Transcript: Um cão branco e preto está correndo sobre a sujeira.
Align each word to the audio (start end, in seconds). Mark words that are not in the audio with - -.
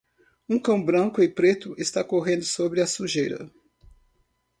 Um 0.49 0.57
cão 0.57 0.83
branco 0.83 1.21
e 1.21 1.29
preto 1.29 1.75
está 1.77 2.03
correndo 2.03 2.43
sobre 2.43 2.81
a 2.81 2.87
sujeira. 2.87 3.47